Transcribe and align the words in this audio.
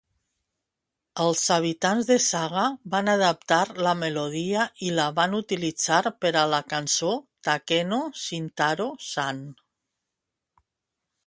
Els 1.25 1.41
habitants 1.55 2.07
de 2.11 2.15
Saga 2.27 2.63
van 2.95 3.11
adaptar 3.13 3.59
la 3.89 3.93
melodia 3.99 4.65
i 4.87 4.89
la 5.01 5.07
van 5.21 5.37
utilitzar 5.41 6.01
per 6.25 6.33
a 6.43 6.47
la 6.55 6.63
cançó 6.75 7.13
"Takeno 7.49 8.01
Shintaro-san". 8.25 9.45